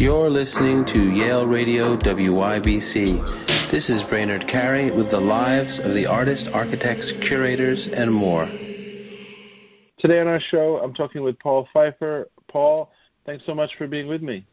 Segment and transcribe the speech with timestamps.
[0.00, 3.70] You're listening to Yale Radio WYBC.
[3.70, 8.46] This is Brainard Carey with the lives of the artists, architects, curators, and more.
[9.98, 12.30] Today on our show, I'm talking with Paul Pfeiffer.
[12.48, 12.90] Paul,
[13.26, 14.46] thanks so much for being with me.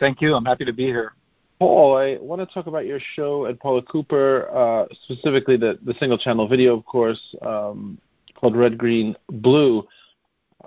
[0.00, 0.34] Thank you.
[0.34, 1.12] I'm happy to be here.
[1.58, 5.92] Paul, I want to talk about your show at Paula Cooper, uh, specifically the, the
[6.00, 7.98] single channel video, of course, um,
[8.40, 9.86] called Red, Green, Blue.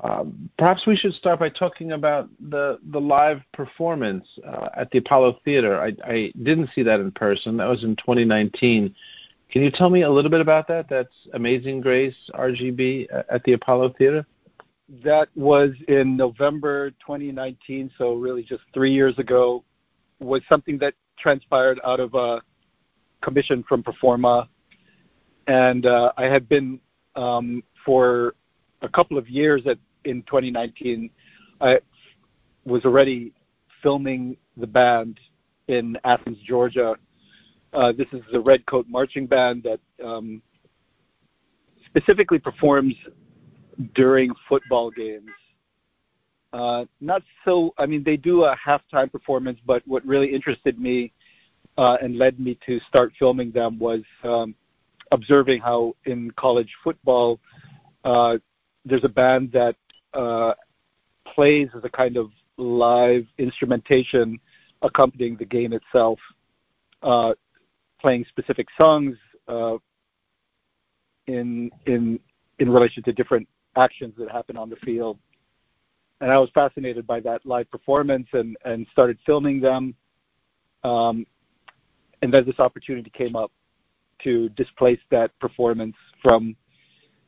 [0.03, 4.99] Um, perhaps we should start by talking about the the live performance uh, at the
[4.99, 5.81] Apollo Theater.
[5.81, 7.57] I, I didn't see that in person.
[7.57, 8.93] That was in 2019.
[9.49, 10.87] Can you tell me a little bit about that?
[10.89, 14.25] That's Amazing Grace RGB at the Apollo Theater.
[15.03, 19.63] That was in November 2019, so really just three years ago.
[20.19, 22.41] Was something that transpired out of a
[23.21, 24.47] commission from Performa,
[25.47, 26.79] and uh, I had been
[27.15, 28.35] um, for
[28.81, 29.77] a couple of years at
[30.07, 31.09] in 2019,
[31.61, 31.79] I
[32.65, 33.33] was already
[33.81, 35.19] filming the band
[35.67, 36.95] in Athens, Georgia.
[37.73, 40.41] Uh, this is the Red Coat Marching Band that um,
[41.85, 42.95] specifically performs
[43.93, 45.29] during football games.
[46.53, 51.11] Uh, not so, I mean, they do a halftime performance, but what really interested me
[51.77, 54.55] uh, and led me to start filming them was um,
[55.11, 57.39] observing how in college football
[58.03, 58.37] uh,
[58.85, 59.75] there's a band that
[60.13, 60.53] uh,
[61.25, 64.39] plays as a kind of live instrumentation
[64.81, 66.19] accompanying the game itself,
[67.03, 67.33] uh,
[67.99, 69.15] playing specific songs
[69.47, 69.77] uh,
[71.27, 72.19] in in
[72.59, 75.17] in relation to different actions that happen on the field.
[76.19, 79.95] And I was fascinated by that live performance and and started filming them.
[80.83, 81.25] Um,
[82.21, 83.51] and then this opportunity came up
[84.23, 86.55] to displace that performance from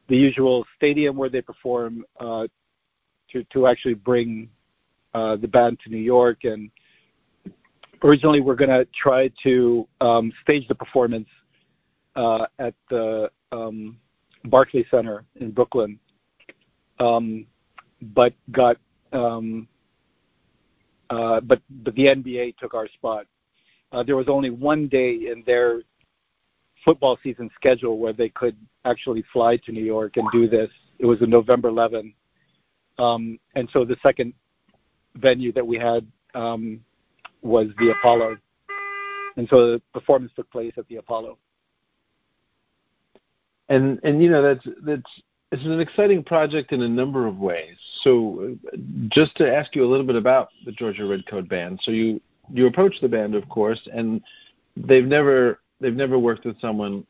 [0.07, 2.47] the usual stadium where they perform uh,
[3.31, 4.49] to to actually bring
[5.13, 6.43] uh, the band to New York.
[6.43, 6.69] And
[8.03, 11.27] originally, we're going to try to um, stage the performance
[12.15, 13.97] uh, at the um,
[14.45, 15.99] Barclay Center in Brooklyn,
[16.99, 17.45] um,
[18.01, 18.77] but got
[19.13, 19.67] um,
[21.09, 23.25] uh, but but the NBA took our spot.
[23.91, 25.81] Uh, there was only one day in their
[26.85, 30.69] football season schedule where they could actually fly to New York and do this.
[30.99, 32.13] It was in November 11,
[32.99, 34.33] um, and so the second
[35.15, 36.05] venue that we had
[36.35, 36.81] um,
[37.41, 38.37] was the Apollo.
[39.37, 41.37] And so the performance took place at the Apollo.
[43.69, 45.21] And and you know that's that's
[45.51, 47.75] it's an exciting project in a number of ways.
[48.01, 48.57] So
[49.09, 51.79] just to ask you a little bit about the Georgia Red Redcoat Band.
[51.83, 52.19] So you
[52.51, 54.21] you approached the band, of course, and
[54.75, 57.05] they've never they've never worked with someone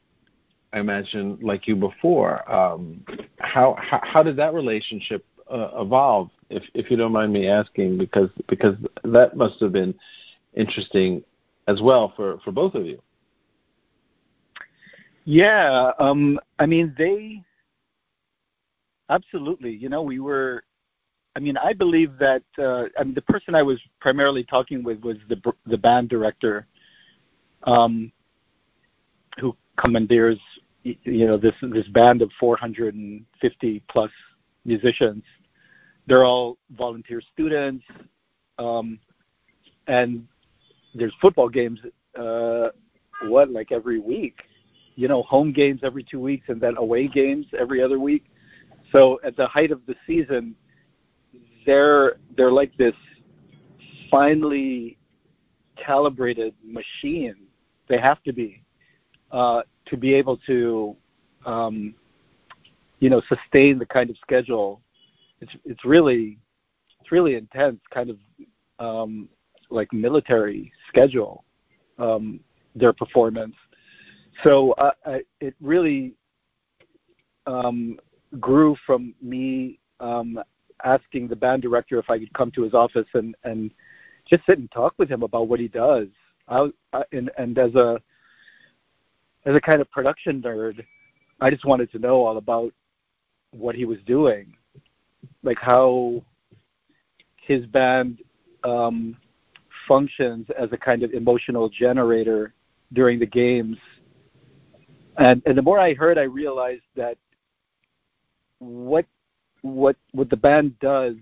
[0.71, 2.49] I imagine like you before.
[2.51, 3.03] Um,
[3.39, 8.29] how, how how did that relationship evolve, if if you don't mind me asking, because
[8.47, 9.93] because that must have been
[10.55, 11.23] interesting
[11.67, 13.01] as well for for both of you.
[15.25, 17.43] Yeah, um, I mean they
[19.09, 19.71] absolutely.
[19.71, 20.63] You know, we were.
[21.35, 22.43] I mean, I believe that.
[22.57, 26.67] Uh, I mean, the person I was primarily talking with was the the band director,
[27.63, 28.11] um,
[29.39, 30.39] who commandeers
[30.83, 34.11] you know this this band of 450 plus
[34.65, 35.23] musicians
[36.09, 37.85] they're all volunteer students,
[38.57, 38.99] um,
[39.87, 40.27] and
[40.95, 41.79] there's football games.
[42.19, 42.69] Uh,
[43.27, 44.41] what like every week?
[44.95, 48.25] You know, home games every two weeks, and then away games every other week.
[48.91, 50.55] So at the height of the season,
[51.65, 52.95] they're they're like this
[54.09, 54.97] finely
[55.77, 57.35] calibrated machine.
[57.87, 58.63] They have to be
[59.31, 60.95] uh, to be able to,
[61.45, 61.93] um,
[62.99, 64.81] you know, sustain the kind of schedule
[65.41, 66.37] it's it's really
[66.99, 68.17] it's really intense, kind of
[68.79, 69.29] um,
[69.69, 71.43] like military schedule.
[71.97, 72.39] Um,
[72.75, 73.55] their performance,
[74.43, 76.13] so uh, I, it really
[77.45, 77.99] um,
[78.39, 80.39] grew from me um,
[80.85, 83.71] asking the band director if I could come to his office and and
[84.29, 86.07] just sit and talk with him about what he does.
[86.47, 87.99] I, I and and as a
[89.45, 90.85] as a kind of production nerd,
[91.41, 92.71] I just wanted to know all about
[93.51, 94.53] what he was doing
[95.43, 96.23] like how
[97.37, 98.19] his band
[98.63, 99.17] um,
[99.87, 102.53] functions as a kind of emotional generator
[102.93, 103.77] during the games.
[105.17, 107.17] And, and the more I heard, I realized that
[108.59, 109.05] what
[109.61, 111.15] what what the band does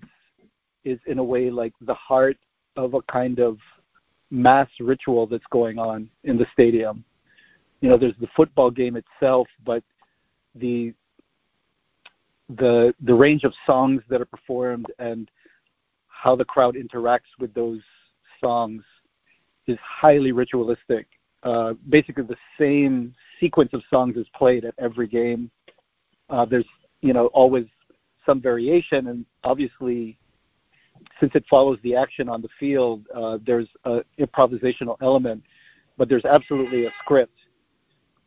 [0.84, 2.38] is in a way like the heart
[2.76, 3.58] of a kind of
[4.30, 7.04] mass ritual that's going on in the stadium.
[7.82, 9.84] You know, there's the football game itself, but
[10.56, 10.94] the
[12.50, 15.30] the the range of songs that are performed and
[16.08, 17.82] how the crowd interacts with those
[18.44, 18.84] songs
[19.68, 21.08] is highly ritualistic.
[21.44, 25.52] Uh, basically, the same sequence of songs is played at every game.
[26.30, 26.66] Uh, there's
[27.02, 27.66] you know always
[28.26, 30.18] some variation, and obviously,
[31.20, 35.44] since it follows the action on the field, uh, there's an improvisational element,
[35.98, 37.38] but there's absolutely a script.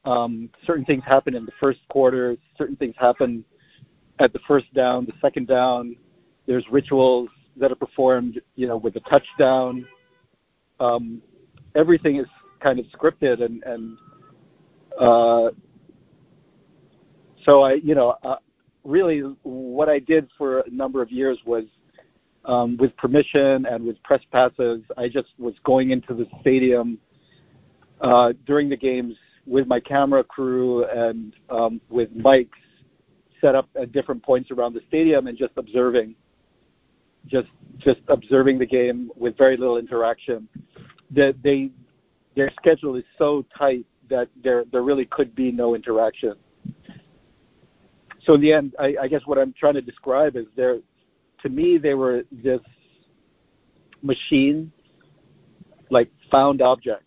[0.05, 2.37] Um, certain things happen in the first quarter.
[2.57, 3.45] Certain things happen
[4.21, 5.97] at the first down, the second down.
[6.47, 9.87] There's rituals that are performed, you know, with the touchdown.
[10.79, 11.21] Um,
[11.75, 12.27] everything is
[12.61, 13.99] kind of scripted, and and
[14.99, 15.51] uh,
[17.45, 18.37] so I, you know, uh,
[18.85, 21.65] really what I did for a number of years was,
[22.45, 26.99] um, with permission and with press passes, I just was going into the stadium
[28.01, 32.49] uh, during the games with my camera crew and um, with mics
[33.41, 36.15] set up at different points around the stadium and just observing,
[37.27, 37.49] just
[37.79, 40.49] just observing the game with very little interaction.
[41.11, 41.71] That they
[42.37, 46.35] their schedule is so tight that there there really could be no interaction.
[48.23, 50.79] So in the end, I, I guess what I'm trying to describe is there,
[51.43, 52.61] to me, they were this
[54.03, 54.71] machine,
[55.91, 57.03] like found object,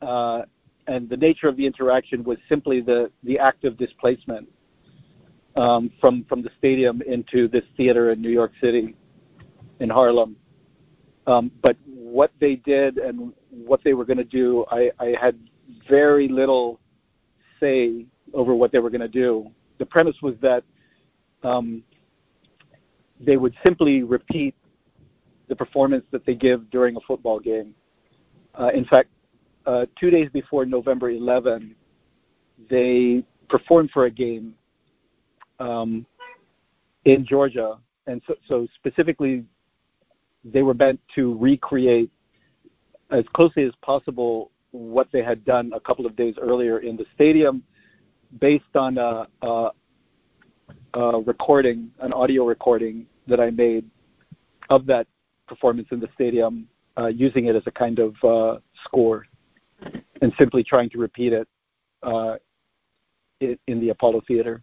[0.00, 0.42] uh,
[0.88, 4.48] and the nature of the interaction was simply the the act of displacement
[5.56, 8.94] um, from from the stadium into this theater in New York City,
[9.80, 10.36] in Harlem.
[11.26, 15.38] Um, but what they did and what they were going to do, I, I had
[15.88, 16.80] very little
[17.60, 19.50] say over what they were going to do.
[19.78, 20.64] The premise was that
[21.42, 21.82] um,
[23.20, 24.54] they would simply repeat
[25.48, 27.74] the performance that they give during a football game.
[28.58, 29.10] Uh, in fact,
[29.66, 31.74] uh, two days before November 11,
[32.68, 34.54] they performed for a game
[35.62, 36.04] um,
[37.04, 39.44] in Georgia, and so, so specifically,
[40.44, 42.10] they were meant to recreate
[43.10, 47.06] as closely as possible what they had done a couple of days earlier in the
[47.14, 47.62] stadium,
[48.40, 49.70] based on a, a,
[50.94, 53.84] a recording, an audio recording that I made
[54.70, 55.06] of that
[55.46, 56.66] performance in the stadium,
[56.98, 59.26] uh, using it as a kind of uh, score,
[60.22, 61.46] and simply trying to repeat it
[62.02, 62.36] uh,
[63.40, 64.62] in, in the Apollo Theater.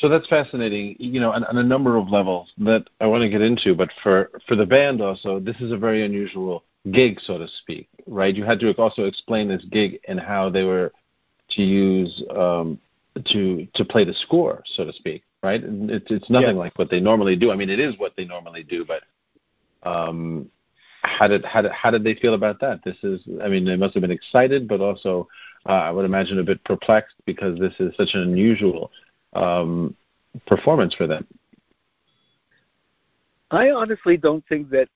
[0.00, 3.28] So that's fascinating, you know, on, on, a number of levels that I want to
[3.28, 3.74] get into.
[3.74, 7.88] But for for the band also, this is a very unusual gig, so to speak,
[8.06, 8.34] right?
[8.34, 10.92] You had to also explain this gig and how they were
[11.50, 12.78] to use um,
[13.32, 15.60] to to play the score, so to speak, right?
[15.64, 16.62] It's it's nothing yeah.
[16.62, 17.50] like what they normally do.
[17.50, 19.02] I mean, it is what they normally do, but
[19.88, 20.48] um,
[21.02, 22.84] how did how did how did they feel about that?
[22.84, 25.28] This is, I mean, they must have been excited, but also
[25.68, 28.92] uh, I would imagine a bit perplexed because this is such an unusual
[29.34, 29.96] um,
[30.46, 31.26] performance for them.
[33.50, 34.88] I honestly don't think that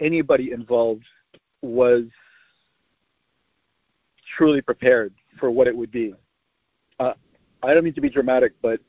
[0.00, 1.04] anybody involved
[1.62, 2.04] was
[4.36, 6.14] truly prepared for what it would be.
[7.00, 7.14] Uh,
[7.62, 8.80] I don't mean to be dramatic, but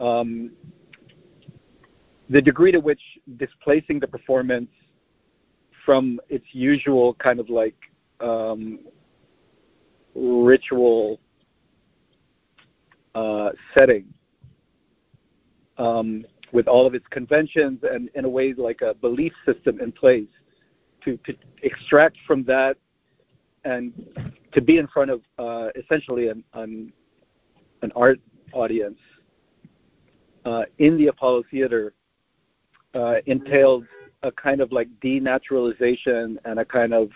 [0.00, 0.52] um,
[2.30, 3.00] the degree to which
[3.36, 4.70] displacing the performance
[5.84, 7.76] from its usual kind of like
[8.20, 8.80] um,
[10.14, 11.20] ritual
[13.14, 14.04] uh, setting
[15.78, 19.92] um, with all of its conventions and in a way like a belief system in
[19.92, 20.28] place
[21.04, 22.76] to, to extract from that
[23.64, 23.92] and
[24.52, 26.92] to be in front of uh, essentially an, an,
[27.82, 28.20] an, art
[28.52, 28.98] audience
[30.44, 31.94] uh, in the Apollo Theater
[32.94, 33.84] uh, entailed
[34.22, 37.10] a kind of like denaturalization and a kind of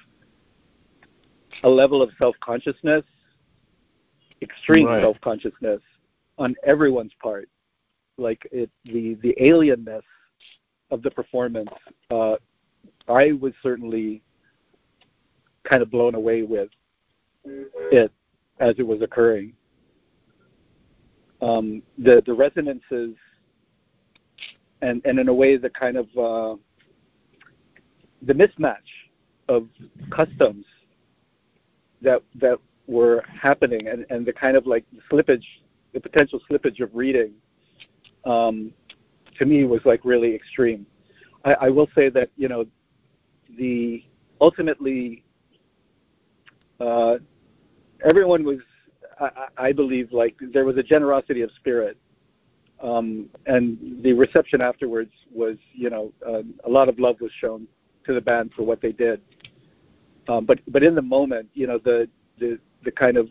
[1.62, 3.04] a level of self-consciousness,
[4.42, 5.02] extreme right.
[5.02, 5.80] self-consciousness
[6.38, 7.48] on everyone's part
[8.16, 10.02] like it the the alienness
[10.90, 11.70] of the performance
[12.10, 12.36] uh
[13.08, 14.22] i was certainly
[15.64, 16.68] kind of blown away with
[17.44, 18.12] it
[18.60, 19.52] as it was occurring
[21.42, 23.14] um the the resonances
[24.82, 26.56] and and in a way the kind of uh
[28.22, 28.76] the mismatch
[29.48, 29.68] of
[30.10, 30.64] customs
[32.02, 35.44] that that were happening and and the kind of like slippage
[35.92, 37.32] the potential slippage of reading
[38.24, 38.72] um,
[39.38, 40.86] to me was like really extreme.
[41.44, 42.64] I, I will say that you know
[43.56, 44.04] the
[44.40, 45.24] ultimately
[46.80, 47.16] uh,
[48.04, 48.58] everyone was
[49.20, 51.96] I, I believe like there was a generosity of spirit
[52.82, 57.66] um, and the reception afterwards was you know uh, a lot of love was shown
[58.06, 59.20] to the band for what they did
[60.28, 63.28] um, but but in the moment you know the the the kind of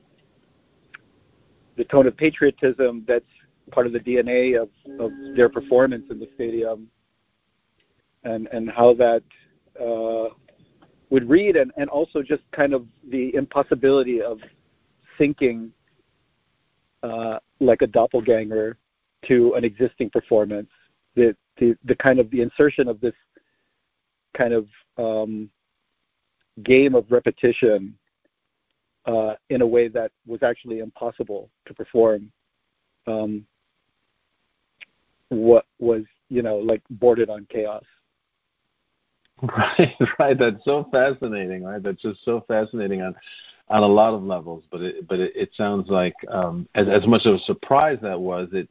[1.77, 3.25] the tone of patriotism that's
[3.71, 6.87] part of the DNA of, of their performance in the stadium,
[8.23, 9.23] and and how that
[9.79, 10.29] uh,
[11.09, 14.39] would read, and and also just kind of the impossibility of
[15.17, 15.71] thinking
[17.03, 18.77] uh, like a doppelganger
[19.27, 20.69] to an existing performance.
[21.15, 23.15] The the the kind of the insertion of this
[24.35, 25.49] kind of um,
[26.63, 27.97] game of repetition
[29.07, 32.31] uh, in a way that was actually impossible to perform.
[33.07, 33.45] Um,
[35.29, 37.83] what was you know like bordered on chaos.
[39.43, 40.35] Right, right.
[40.35, 41.83] That's so fascinating, right?
[41.83, 43.13] That's just so fascinating on
[43.69, 44.63] on a lot of levels.
[44.71, 48.19] But it but it, it sounds like um, as as much of a surprise that
[48.19, 48.67] was, it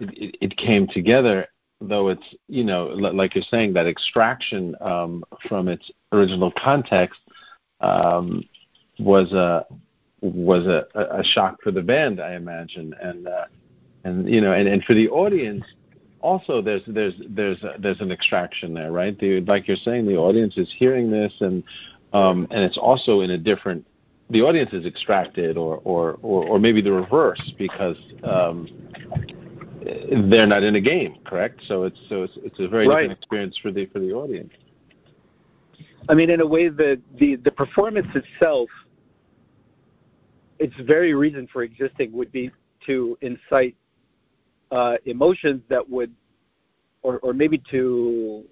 [0.00, 1.46] it, it came together.
[1.82, 7.20] Though it's you know like you're saying that extraction um, from its original context
[7.82, 8.42] um,
[8.98, 9.66] was a
[10.20, 13.44] was a, a shock for the band, I imagine, and uh,
[14.04, 15.64] and you know, and, and for the audience,
[16.20, 19.18] also there's there's there's there's an extraction there, right?
[19.18, 21.62] The, like you're saying, the audience is hearing this, and
[22.12, 23.86] um, and it's also in a different.
[24.30, 28.68] The audience is extracted, or or or, or maybe the reverse, because um,
[30.30, 31.60] they're not in a game, correct?
[31.66, 33.02] So it's so it's, it's a very right.
[33.02, 34.52] different experience for the for the audience.
[36.08, 38.68] I mean, in a way, the the the performance itself,
[40.58, 42.50] its very reason for existing would be
[42.86, 43.76] to incite
[44.70, 46.12] uh, emotions that would,
[47.02, 48.44] or or maybe to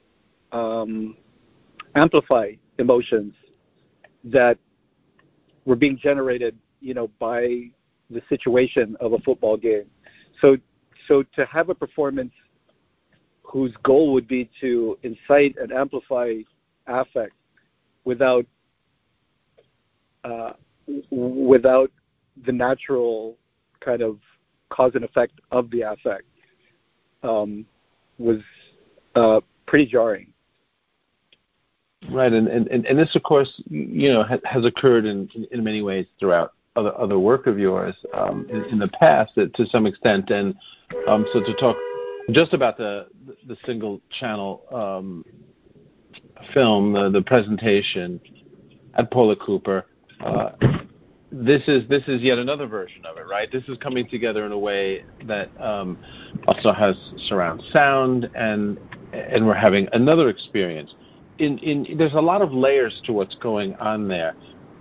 [0.53, 1.17] um,
[1.95, 3.35] amplify emotions
[4.25, 4.59] that
[5.65, 7.65] were being generated, you know, by
[8.11, 9.87] the situation of a football game.
[10.41, 10.57] So
[11.09, 12.33] so to have a performance
[13.43, 16.35] whose goal would be to incite and amplify
[16.87, 17.35] affect
[18.05, 18.47] without
[20.25, 20.53] uh,
[21.11, 21.91] without
[22.47, 23.37] the natural
[23.81, 24.19] kind of
[24.69, 26.25] cause and effect of the affect
[27.23, 27.67] um,
[28.19, 28.39] was
[29.15, 30.33] uh, pretty jarring.
[32.11, 36.07] Right, and, and, and this, of course, you know, has occurred in, in many ways
[36.19, 40.31] throughout other other work of yours um, in, in, the past, to some extent.
[40.31, 40.55] And
[41.07, 41.77] um, so, to talk
[42.31, 43.09] just about the
[43.47, 45.25] the single channel um,
[46.53, 48.21] film, uh, the presentation
[48.95, 49.87] at Paula Cooper.
[50.21, 50.51] Uh,
[51.33, 53.51] this is this is yet another version of it, right?
[53.51, 55.97] This is coming together in a way that um,
[56.49, 56.97] also has
[57.29, 58.79] surround sound, and
[59.13, 60.95] and we're having another experience.
[61.39, 64.35] In, in there's a lot of layers to what's going on there,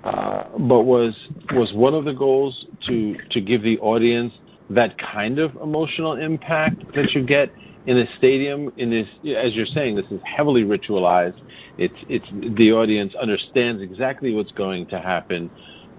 [0.03, 1.15] uh, but was
[1.51, 4.33] was one of the goals to to give the audience
[4.71, 7.51] that kind of emotional impact that you get
[7.89, 11.41] in a stadium in this as you're saying this is heavily ritualized.
[11.79, 15.49] It's it's the audience understands exactly what's going to happen.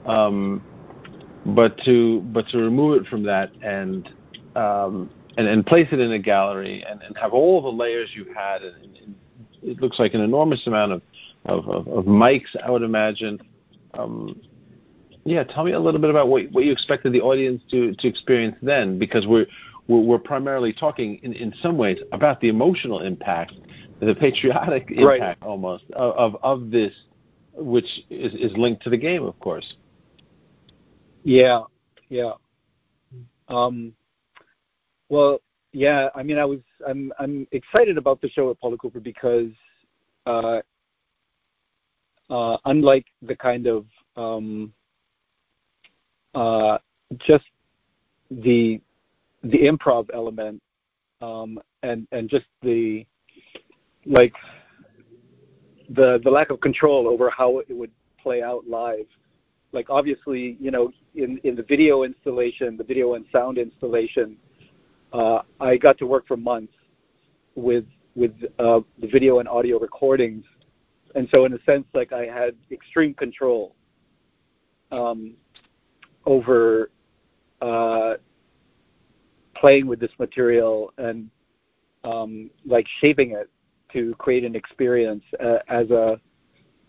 [0.07, 0.63] Um,
[1.45, 4.09] but to but to remove it from that and
[4.55, 8.37] um, and, and place it in a gallery and, and have all the layers you've
[8.37, 9.15] had and, and
[9.61, 11.03] it looks like an enormous amount of
[11.47, 13.41] of, of, of mics I would imagine.
[13.95, 14.41] Um,
[15.25, 18.07] yeah tell me a little bit about what what you expected the audience to to
[18.07, 19.47] experience then because we're
[19.91, 23.53] we're, we're primarily talking in, in some ways about the emotional impact,
[23.99, 25.43] the patriotic impact right.
[25.43, 26.95] almost of, of, of this,
[27.55, 29.75] which is, is linked to the game, of course.
[31.25, 31.63] Yeah,
[32.09, 32.33] yeah.
[33.49, 33.93] Um,
[35.09, 35.41] well,
[35.73, 36.09] yeah.
[36.15, 39.51] I mean, I was I'm I'm excited about the show at Paula Cooper because,
[40.25, 40.61] uh,
[42.31, 43.85] uh, unlike the kind of
[44.17, 44.73] um,
[46.35, 46.79] uh,
[47.19, 47.45] just
[48.31, 48.81] the
[49.43, 50.61] the improv element
[51.21, 53.07] um, and and just the
[54.07, 54.35] like
[55.91, 57.91] the the lack of control over how it would
[58.23, 59.07] play out live.
[59.73, 64.37] Like obviously, you know, in in the video installation, the video and sound installation,
[65.13, 66.73] uh, I got to work for months
[67.55, 70.45] with with uh, the video and audio recordings,
[71.15, 73.75] and so in a sense, like I had extreme control
[74.91, 75.35] um,
[76.27, 76.91] over
[77.61, 78.15] uh,
[79.61, 81.31] playing with this material and
[82.05, 83.49] um, like shaping it
[83.93, 86.19] to create an experience uh, as a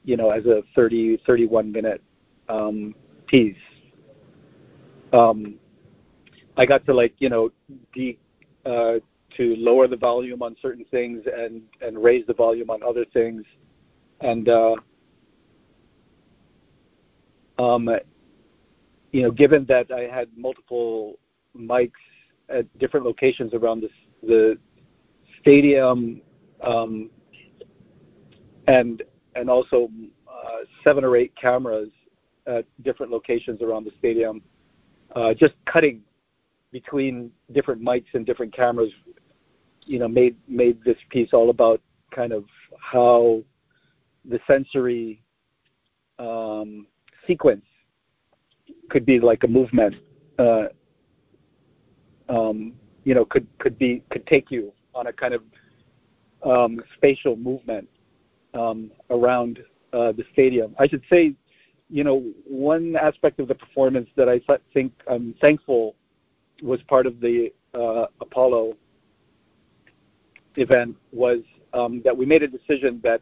[0.03, 2.01] you know as a 30 31 minute
[2.49, 2.95] um,
[3.27, 3.55] piece
[5.13, 5.55] um,
[6.57, 7.51] i got to like you know
[7.93, 8.17] de-
[8.65, 8.93] uh,
[9.37, 13.43] to lower the volume on certain things and and raise the volume on other things.
[14.19, 14.75] And uh,
[17.57, 17.89] um,
[19.11, 21.19] you know given that i had multiple
[21.57, 21.91] mics
[22.53, 23.83] at different locations around
[24.23, 24.57] the
[25.41, 26.21] stadium,
[26.61, 27.09] um,
[28.67, 29.03] and
[29.35, 29.89] and also
[30.27, 31.89] uh, seven or eight cameras
[32.47, 34.41] at different locations around the stadium,
[35.15, 36.01] uh, just cutting
[36.71, 38.91] between different mics and different cameras.
[39.85, 41.81] You know, made made this piece all about
[42.11, 42.45] kind of
[42.79, 43.43] how
[44.25, 45.23] the sensory
[46.19, 46.85] um,
[47.25, 47.65] sequence
[48.89, 49.95] could be like a movement.
[50.37, 50.65] Uh,
[52.31, 52.73] um,
[53.03, 55.43] you know, could could be could take you on a kind of
[56.43, 57.87] um, spatial movement
[58.53, 59.59] um, around
[59.93, 60.75] uh, the stadium.
[60.79, 61.35] I should say,
[61.89, 64.39] you know, one aspect of the performance that I
[64.73, 65.95] think I'm thankful
[66.63, 68.77] was part of the uh, Apollo
[70.55, 71.39] event was
[71.73, 73.21] um, that we made a decision that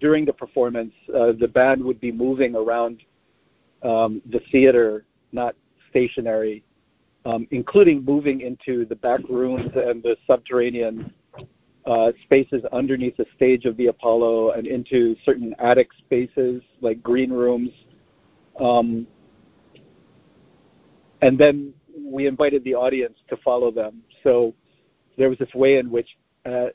[0.00, 3.02] during the performance, uh, the band would be moving around
[3.82, 5.54] um, the theater, not
[5.90, 6.64] stationary,
[7.24, 11.12] um, including moving into the back rooms and the subterranean
[11.86, 17.30] uh, spaces underneath the stage of the Apollo and into certain attic spaces like green
[17.30, 17.70] rooms.
[18.58, 19.06] Um,
[21.22, 24.02] and then we invited the audience to follow them.
[24.22, 24.54] So
[25.16, 26.16] there was this way in which
[26.46, 26.66] uh,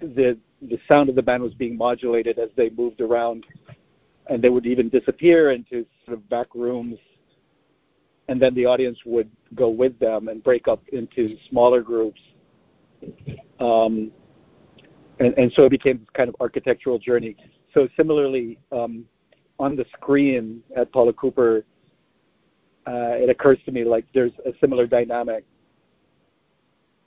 [0.00, 3.44] the the sound of the band was being modulated as they moved around,
[4.28, 6.98] and they would even disappear into sort of back rooms,
[8.28, 12.20] and then the audience would go with them and break up into smaller groups.
[13.60, 14.10] Um,
[15.18, 17.36] and, and so it became this kind of architectural journey.
[17.74, 19.04] So similarly, um,
[19.58, 21.64] on the screen at Paula Cooper,
[22.86, 25.44] uh, it occurs to me like there's a similar dynamic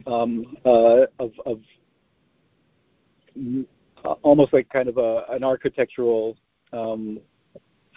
[0.08, 1.60] um, uh, of, of
[4.06, 6.38] uh, almost like kind of a, an architectural
[6.72, 7.20] um,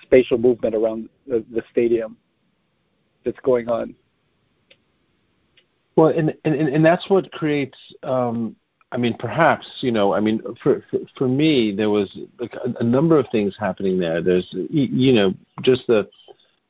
[0.03, 2.17] spatial movement around the, the, stadium
[3.29, 3.95] that's going on.
[5.97, 7.77] Well, and and, and that's what creates.
[8.03, 8.57] Um,
[8.91, 10.15] I mean, perhaps you know.
[10.15, 13.99] I mean, for for, for me, there was like a, a number of things happening
[13.99, 14.23] there.
[14.23, 16.09] There's you know just the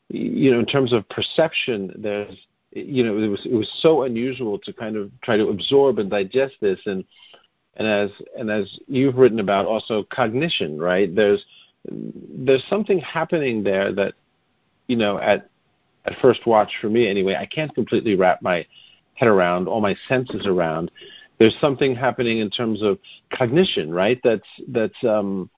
[0.09, 1.93] you know in terms of perception.
[1.97, 2.35] There's
[2.73, 6.11] you know it was it was so unusual to kind of try to absorb and
[6.11, 7.05] digest this and
[7.77, 11.45] and as and as you've written about also cognition right there's
[11.91, 14.12] there's something happening there that
[14.87, 15.49] you know at
[16.09, 18.66] at first watch for me anyway i can't completely wrap my
[19.18, 20.90] head around all my senses around.
[21.38, 22.99] There's something happening in terms of
[23.33, 24.21] cognition right?
[24.25, 25.51] That's that's um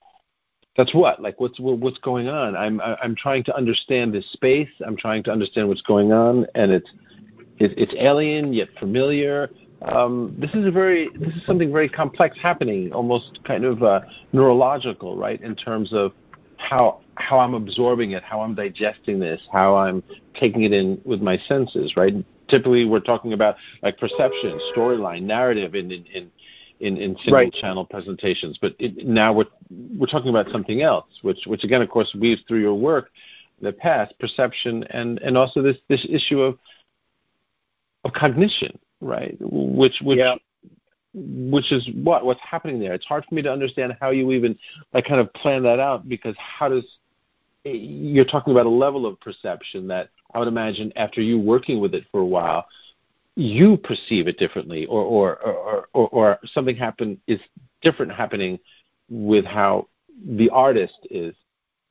[0.76, 2.56] that's what like what's what's going on?
[2.56, 4.68] I'm i'm trying to understand this space.
[4.86, 6.90] I'm trying to understand what's going on and it's
[7.58, 9.50] it's alien yet familiar.
[9.82, 14.00] Um, this is a very this is something very complex happening, almost kind of uh,
[14.32, 15.40] neurological, right?
[15.40, 16.12] In terms of
[16.60, 20.02] how how I'm absorbing it, how I'm digesting this, how I'm
[20.34, 22.14] taking it in with my senses, right?
[22.48, 26.30] Typically, we're talking about like perception, storyline, narrative in in in,
[26.80, 27.52] in, in single right.
[27.52, 29.46] channel presentations, but it, now we're
[29.96, 33.10] we're talking about something else, which which again, of course, weaves through your work
[33.60, 36.58] the past, perception, and and also this this issue of
[38.04, 39.36] of cognition, right?
[39.40, 40.36] Which which yeah.
[41.12, 42.94] Which is what what's happening there.
[42.94, 44.58] It's hard for me to understand how you even
[44.92, 46.84] like kind of plan that out because how does
[47.64, 51.94] you're talking about a level of perception that I would imagine after you working with
[51.94, 52.66] it for a while,
[53.36, 57.40] you perceive it differently, or or or, or, or something happen is
[57.82, 58.58] different happening
[59.08, 59.88] with how
[60.36, 61.34] the artist is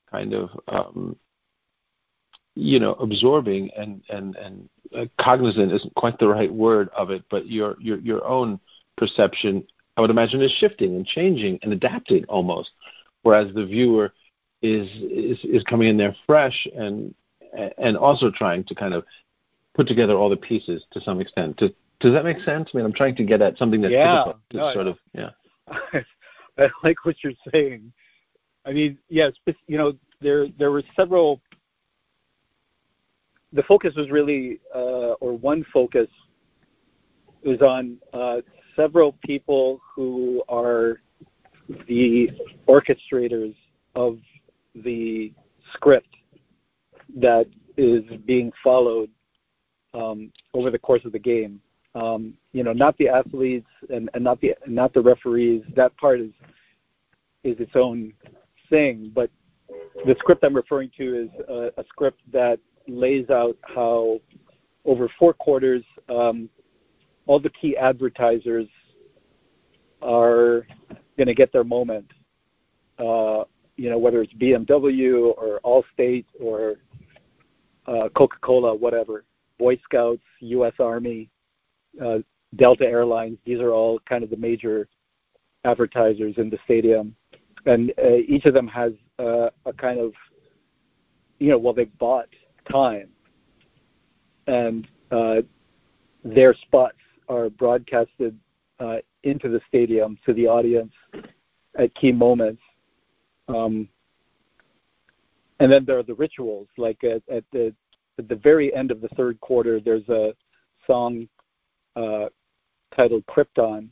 [0.09, 1.15] kind of um,
[2.55, 7.23] you know absorbing and and and uh, cognizant isn't quite the right word of it,
[7.29, 8.59] but your your your own
[8.99, 9.65] perception,
[9.97, 12.71] I would imagine, is shifting and changing and adapting almost,
[13.23, 14.13] whereas the viewer
[14.61, 17.15] is is is coming in there fresh and
[17.77, 19.03] and also trying to kind of
[19.73, 21.57] put together all the pieces to some extent.
[21.57, 22.69] Does, does that make sense?
[22.73, 25.29] I mean, I'm trying to get at something that's yeah, difficult no, sort of yeah.
[26.57, 27.91] I like what you're saying.
[28.65, 29.33] I mean, yes,
[29.67, 31.41] you know, there there were several
[33.53, 36.07] the focus was really, uh, or one focus
[37.43, 38.37] was on uh,
[38.79, 41.01] several people who are
[41.87, 42.31] the
[42.67, 43.53] orchestrators
[43.95, 44.19] of
[44.73, 45.33] the
[45.73, 46.15] script
[47.17, 49.09] that is being followed
[49.93, 51.59] um, over the course of the game.
[51.93, 55.63] Um, you know, not the athletes and, and not the not the referees.
[55.75, 56.31] That part is
[57.43, 58.13] is its own
[58.69, 59.11] thing.
[59.13, 59.29] But
[60.05, 64.21] the script I'm referring to is a, a script that lays out how
[64.85, 66.49] over four quarters, um,
[67.29, 68.67] all the key advertisers
[70.01, 70.65] are
[71.15, 72.11] going to get their moment.
[72.97, 73.43] Uh,
[73.77, 76.77] you know, whether it's BMW or Allstate or
[77.85, 79.25] uh, Coca-Cola, whatever,
[79.59, 80.73] Boy Scouts, U.S.
[80.79, 81.29] Army,
[82.03, 82.17] uh,
[82.55, 83.37] Delta Airlines.
[83.45, 84.87] These are all kind of the major
[85.65, 87.15] advertisers in the stadium,
[87.67, 90.13] and uh, each of them has uh, a kind of,
[91.37, 92.29] you know, well, they've bought
[92.71, 93.09] time.
[94.47, 95.41] And uh,
[96.23, 96.97] their spots
[97.29, 98.37] are broadcasted
[98.79, 100.93] uh, into the stadium to the audience
[101.77, 102.61] at key moments.
[103.47, 103.87] Um,
[105.59, 107.73] and then there are the rituals, like at, at the
[108.17, 110.33] at the very end of the third quarter, there's a
[110.85, 111.27] song
[111.95, 112.27] uh,
[112.95, 113.87] titled Krypton,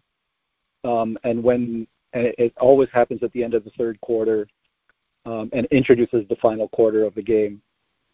[0.83, 4.47] um, and when and it always happens at the end of the third quarter,
[5.25, 7.61] um, and introduces the final quarter of the game.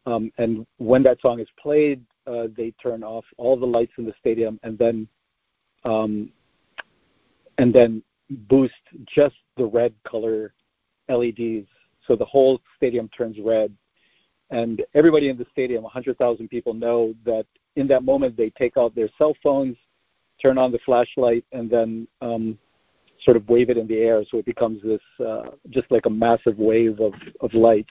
[0.06, 4.06] Um, and when that song is played, uh, they turn off all the lights in
[4.06, 5.08] the stadium, and then
[5.86, 6.30] um,
[7.58, 8.04] and then
[8.50, 8.74] boost
[9.06, 10.54] just the red color
[11.10, 11.67] LEDs,
[12.08, 13.76] so the whole stadium turns red.
[14.50, 18.93] And everybody in the stadium, 100,000 people, know that in that moment they take out
[18.96, 19.78] their cell phones,
[20.41, 22.58] turn on the flashlight, and then um,
[23.24, 26.10] sort of wave it in the air, so it becomes this uh, just like a
[26.10, 27.89] massive wave of of lights.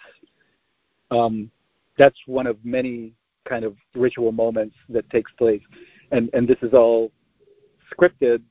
[1.11, 1.51] Um,
[1.99, 3.13] that's one of many
[3.49, 5.63] kind of ritual moments that takes place,
[6.11, 7.11] and and this is all
[7.95, 8.43] scripted,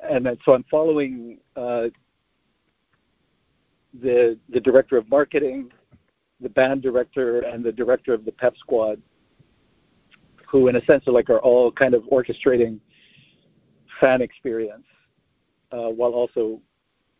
[0.00, 1.86] and then, so I'm following uh,
[4.02, 5.70] the the director of marketing,
[6.40, 9.00] the band director, and the director of the pep squad,
[10.46, 12.78] who in a sense are like are all kind of orchestrating
[14.00, 14.84] fan experience
[15.72, 16.60] uh, while also,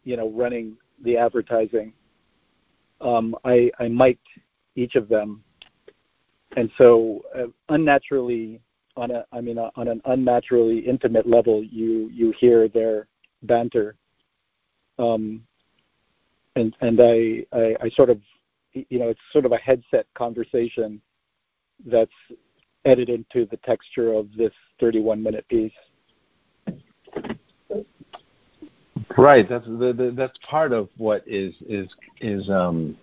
[0.04, 1.92] you know, running the advertising.
[3.00, 4.26] Um, I, I mic'd
[4.76, 5.42] each of them,
[6.56, 8.60] and so uh, unnaturally,
[8.96, 13.08] on a, I mean, on an unnaturally intimate level, you you hear their
[13.42, 13.96] banter,
[14.98, 15.42] um,
[16.56, 18.20] and and I, I I sort of,
[18.72, 21.00] you know, it's sort of a headset conversation
[21.86, 22.12] that's
[22.84, 25.72] edited into the texture of this 31 minute piece.
[29.16, 29.48] Right.
[29.48, 31.88] That's the, the, that's part of what is is
[32.20, 32.96] is um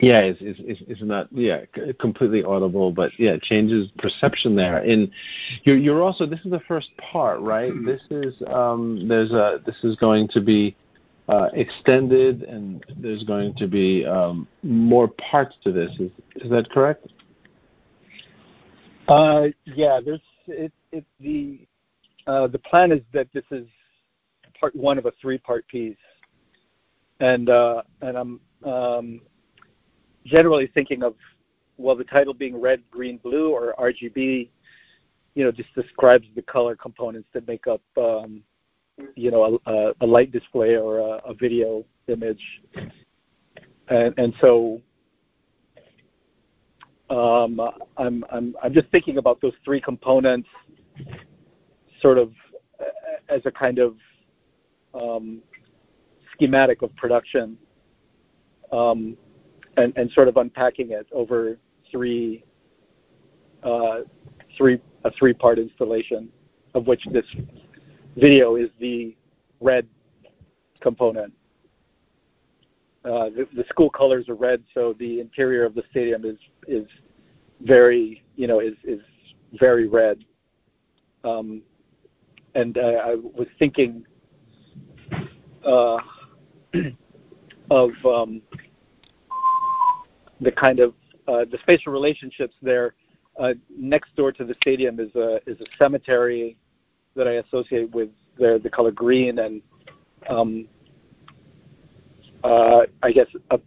[0.00, 1.60] yeah is is is, is not yeah
[2.00, 5.10] completely audible but yeah changes perception there and
[5.64, 7.86] you're you're also this is the first part right mm-hmm.
[7.86, 10.76] this is um there's a this is going to be
[11.26, 16.68] uh, extended and there's going to be um, more parts to this is is that
[16.70, 17.06] correct
[19.08, 21.60] uh yeah there's it it the
[22.26, 23.66] uh the plan is that this is
[24.64, 25.96] part one of a three part piece.
[27.20, 29.20] And uh, and I'm um,
[30.24, 31.14] generally thinking of
[31.76, 34.48] well the title being red, green, blue or RGB,
[35.34, 38.42] you know, just describes the color components that make up um,
[39.16, 42.62] you know a, a light display or a, a video image.
[43.88, 44.80] And, and so
[47.10, 47.60] um,
[47.98, 50.48] I'm, I'm, I'm just thinking about those three components
[52.00, 52.32] sort of
[53.28, 53.96] as a kind of
[54.94, 55.42] um,
[56.32, 57.58] schematic of production
[58.72, 59.16] um,
[59.76, 61.58] and, and sort of unpacking it over
[61.90, 62.44] three
[63.62, 64.00] uh,
[64.56, 66.28] three a three part installation
[66.74, 67.26] of which this
[68.16, 69.16] video is the
[69.60, 69.86] red
[70.80, 71.32] component.
[73.04, 76.86] Uh, the, the, school colors are red, so the interior of the stadium is is
[77.60, 79.00] very you know is is
[79.58, 80.24] very red.
[81.22, 81.62] Um,
[82.54, 84.06] and uh, I was thinking
[85.66, 85.98] uh,
[87.70, 88.40] of um,
[90.40, 90.94] the kind of
[91.26, 92.94] uh, the spatial relationships there.
[93.38, 96.56] Uh, next door to the stadium is a is a cemetery
[97.16, 99.62] that I associate with the the color green, and
[100.28, 100.68] um,
[102.42, 103.58] uh, I guess a,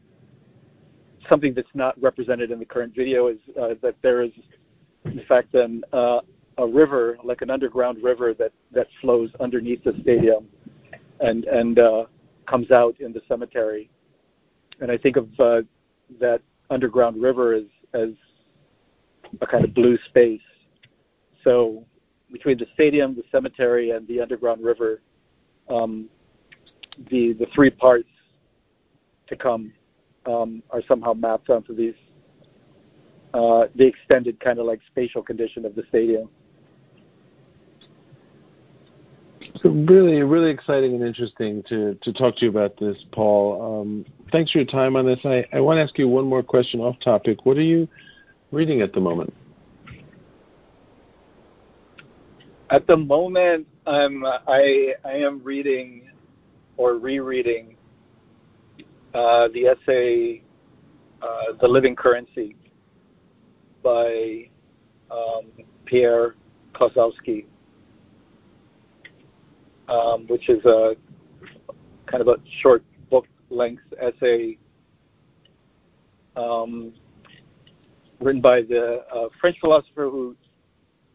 [1.27, 4.31] something that's not represented in the current video is uh, that there is,
[5.05, 6.21] in fact, an, uh,
[6.57, 10.47] a river, like an underground river that that flows underneath the stadium,
[11.19, 12.05] and and uh,
[12.45, 13.89] comes out in the cemetery.
[14.79, 15.61] And I think of uh,
[16.19, 18.09] that underground river as as
[19.41, 20.41] a kind of blue space.
[21.43, 21.85] So
[22.31, 25.01] between the stadium, the cemetery, and the underground river,
[25.69, 26.09] um,
[27.09, 28.09] the the three parts
[29.27, 29.73] to come
[30.25, 31.95] um, are somehow mapped onto these
[33.33, 36.29] uh, the extended kind of like spatial condition of the stadium.
[39.63, 43.81] So really, really exciting and interesting to, to talk to you about this, Paul.
[43.81, 45.19] Um, thanks for your time on this.
[45.23, 47.45] I, I want to ask you one more question off topic.
[47.45, 47.87] What are you
[48.51, 49.33] reading at the moment?
[52.69, 56.09] At the moment, I'm I I am reading
[56.75, 57.77] or rereading
[59.13, 60.43] uh, the essay
[61.21, 62.57] uh, "The Living Currency"
[63.81, 64.49] by
[65.09, 65.45] um,
[65.85, 66.35] Pierre
[66.75, 67.45] Klossowski
[69.87, 70.95] um, which is a
[72.05, 74.57] kind of a short book length essay
[76.35, 76.93] um,
[78.19, 80.35] written by the uh, French philosopher who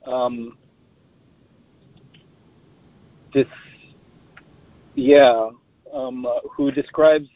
[0.06, 0.56] um,
[3.32, 3.46] this
[4.94, 5.48] yeah
[5.92, 7.28] um, uh, who describes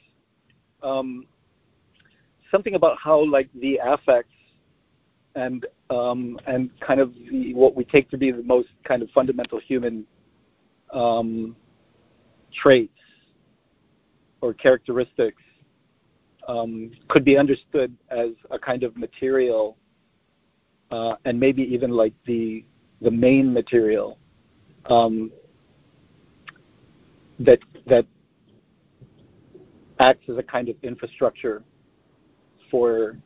[0.83, 1.27] um,
[2.51, 4.33] something about how like the affects
[5.35, 9.11] and um, and kind of the, what we take to be the most kind of
[9.11, 10.05] fundamental human
[10.93, 11.57] um,
[12.53, 12.93] traits
[14.41, 15.43] or characteristics
[16.49, 19.77] um, could be understood as a kind of material
[20.91, 22.65] uh, and maybe even like the
[23.03, 24.19] the main material
[24.87, 25.31] um,
[27.41, 28.07] that that
[29.99, 31.63] acts as a kind of infrastructure
[32.71, 33.17] for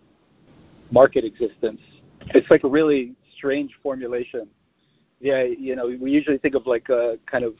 [0.90, 1.80] market existence.
[2.34, 4.48] It's like a really strange formulation.
[5.20, 7.54] Yeah, you know, we usually think of like a kind of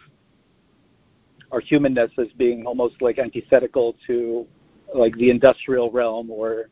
[1.53, 4.47] our humanness as being almost like antithetical to
[4.95, 6.71] like the industrial realm or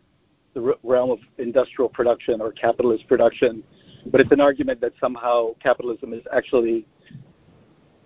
[0.55, 3.63] the realm of industrial production or capitalist production.
[4.07, 6.87] But it's an argument that somehow capitalism is actually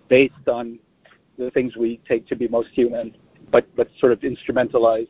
[0.09, 0.77] based on
[1.37, 3.15] the things we take to be most human,
[3.51, 5.07] but but sort of instrumentalized.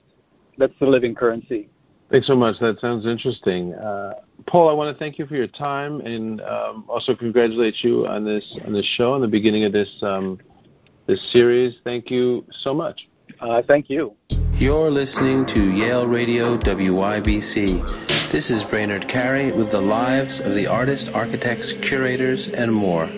[0.58, 1.70] That's the living currency.
[2.14, 2.60] Thanks so much.
[2.60, 3.74] That sounds interesting.
[3.74, 4.14] Uh,
[4.46, 8.24] Paul, I want to thank you for your time and um, also congratulate you on
[8.24, 10.38] this on this show and the beginning of this um,
[11.08, 11.74] this series.
[11.84, 13.10] Thank you so much.
[13.40, 14.16] Uh, thank you.
[14.60, 18.30] You're listening to Yale Radio WYBC.
[18.32, 23.10] This is Brainard Carey with the lives of the artists, architects, curators, and more.